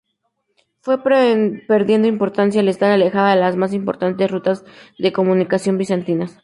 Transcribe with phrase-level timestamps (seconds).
[0.79, 4.65] Fue perdiendo importancia al estar alejada de las más importantes rutas
[4.97, 6.39] de comunicación bizantinas.